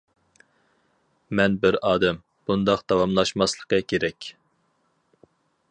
مەن 1.39 1.57
بىر 1.65 1.77
ئادەم، 1.89 2.17
بۇنداق 2.49 2.81
داۋاملاشماسلىقى 2.93 3.83
كېرەك. 3.93 4.31